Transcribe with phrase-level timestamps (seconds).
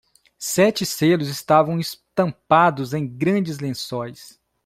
[0.39, 4.41] Sete selos estavam estampados em grandes lençóis.